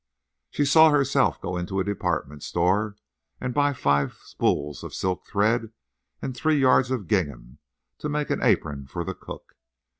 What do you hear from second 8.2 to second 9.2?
an apron for the